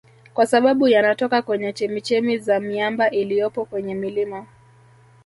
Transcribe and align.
Kwa 0.33 0.45
sababu 0.45 0.87
yanatoka 0.87 1.41
kwenye 1.41 1.73
chemichemi 1.73 2.37
za 2.37 2.59
miamba 2.59 3.09
iliyopo 3.09 3.65
kwenye 3.65 3.95
milima 3.95 4.47